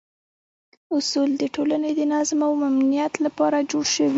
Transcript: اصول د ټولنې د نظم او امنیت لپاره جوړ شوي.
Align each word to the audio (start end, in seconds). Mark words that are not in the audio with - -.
اصول 0.97 1.29
د 1.41 1.43
ټولنې 1.55 1.91
د 1.99 2.01
نظم 2.13 2.39
او 2.47 2.53
امنیت 2.69 3.13
لپاره 3.25 3.57
جوړ 3.71 3.85
شوي. 3.95 4.09